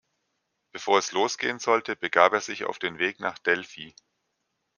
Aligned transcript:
Bevor 0.71 0.97
es 0.97 1.11
losgehen 1.11 1.59
sollte, 1.59 1.95
begab 1.95 2.33
er 2.33 2.41
sich 2.41 2.63
auf 2.63 2.79
den 2.79 2.97
Weg 2.97 3.19
nach 3.19 3.37
Delphi. 3.37 3.93